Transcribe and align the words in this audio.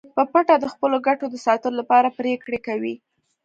په 0.15 0.23
پټه 0.31 0.55
د 0.59 0.65
خپلو 0.73 0.97
ګټو 1.07 1.25
د 1.29 1.35
ساتلو 1.45 1.77
لپاره 1.81 2.13
پریکړې 2.19 2.59
کوي 2.67 2.95